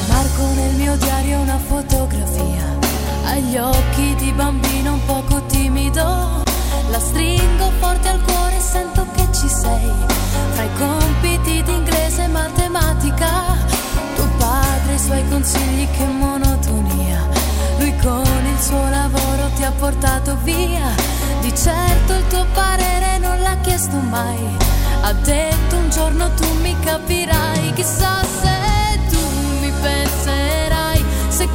[0.08, 2.76] Marco nel mio diario una fotografia
[3.24, 3.95] agli occhi
[4.36, 6.44] bambino un poco timido.
[6.90, 9.90] La stringo forte al cuore e sento che ci sei.
[10.52, 13.30] Fra i compiti di inglese e matematica,
[14.14, 17.26] tuo padre i suoi consigli, che monotonia.
[17.78, 20.94] Lui con il suo lavoro ti ha portato via.
[21.40, 24.56] Di certo il tuo parere non l'ha chiesto mai.
[25.00, 27.72] Ha detto un giorno tu mi capirai.
[27.72, 29.20] Chissà se tu
[29.60, 31.04] mi penserai.
[31.28, 31.48] Se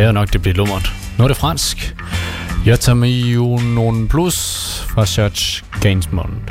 [0.00, 0.92] Fair nok, det bliver lummert.
[1.18, 1.96] Nu er det fransk.
[2.66, 4.36] Jeg tager med jo nogle plus
[4.88, 6.49] fra Church Gainsmond.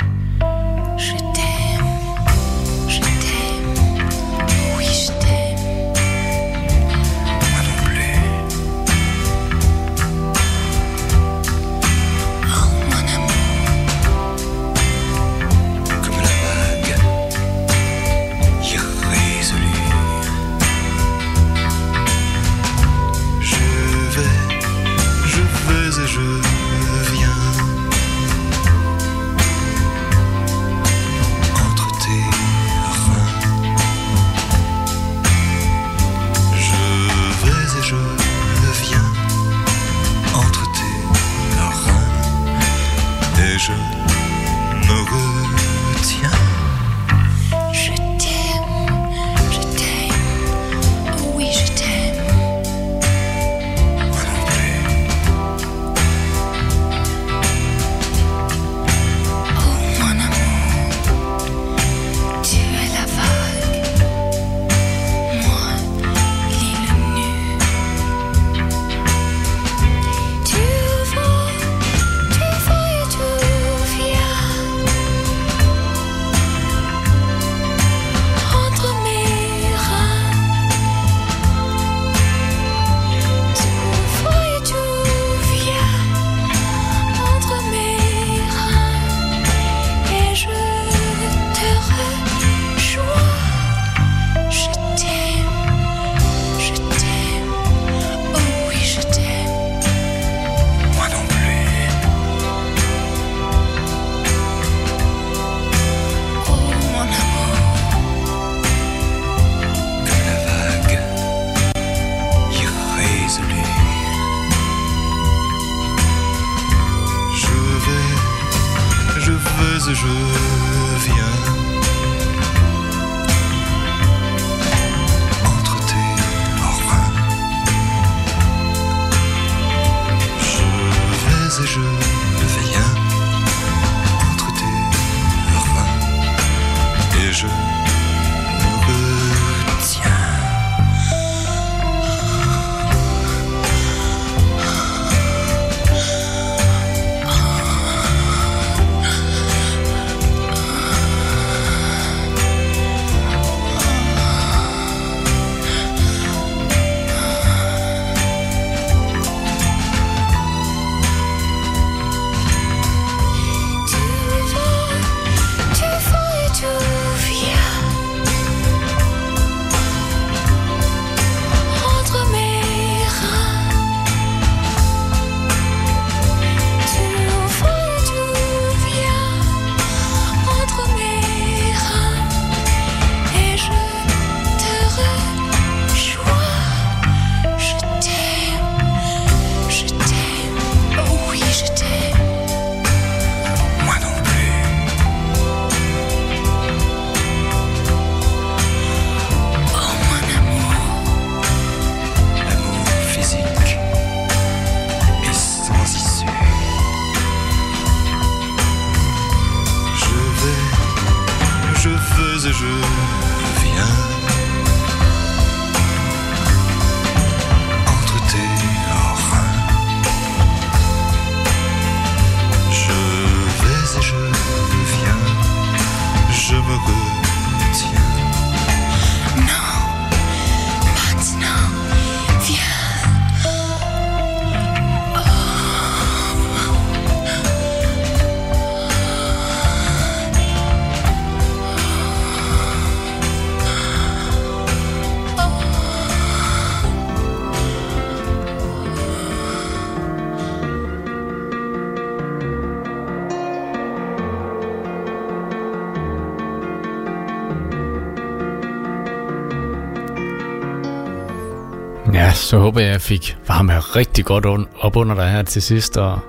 [262.49, 265.61] Så håber jeg, at jeg fik varmet rigtig godt un- op under dig her til
[265.61, 266.19] sidst, og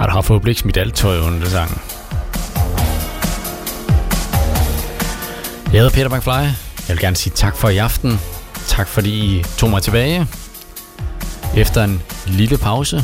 [0.00, 1.80] at du har forhåbentlig ikke smidt alt tøj under det sang.
[5.72, 6.30] Jeg hedder Peter McFly.
[6.88, 8.20] Jeg vil gerne sige tak for i aften.
[8.66, 10.26] Tak fordi I tog mig tilbage.
[11.56, 13.02] Efter en lille pause.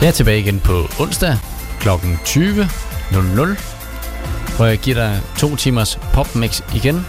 [0.00, 1.38] Jeg er tilbage igen på onsdag
[1.80, 1.88] kl.
[1.88, 7.06] 20.00, hvor jeg giver dig to timers popmix igen,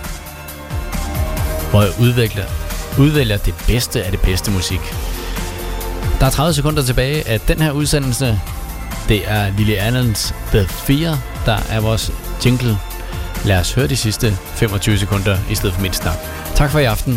[1.74, 2.44] hvor jeg udvikler,
[3.00, 4.80] udvælger det bedste af det bedste musik.
[6.20, 8.40] Der er 30 sekunder tilbage af den her udsendelse.
[9.10, 12.12] Det er Lily Allens The Fear, der er vores
[12.46, 12.78] jingle.
[13.46, 16.16] Lad os høre de sidste 25 sekunder i stedet for min snak.
[16.56, 17.12] Tak for i aften.